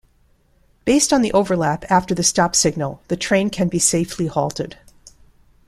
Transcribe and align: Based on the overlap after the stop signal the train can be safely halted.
Based 0.83 1.13
on 1.13 1.21
the 1.21 1.31
overlap 1.31 1.85
after 1.91 2.15
the 2.15 2.23
stop 2.23 2.55
signal 2.55 3.03
the 3.07 3.15
train 3.15 3.51
can 3.51 3.67
be 3.67 3.77
safely 3.77 4.25
halted. 4.25 4.75